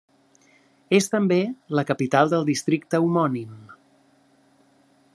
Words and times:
És 0.99 1.07
també 1.15 1.37
la 1.79 1.85
capital 1.91 2.33
del 2.33 2.49
districte 2.49 3.05
homònim. 3.05 3.55